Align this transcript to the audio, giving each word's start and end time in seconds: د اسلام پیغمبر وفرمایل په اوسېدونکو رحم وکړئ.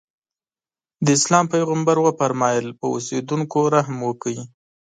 د 1.05 1.07
اسلام 1.17 1.45
پیغمبر 1.53 1.95
وفرمایل 2.05 2.67
په 2.79 2.85
اوسېدونکو 2.93 3.59
رحم 3.75 3.97
وکړئ. 4.03 4.37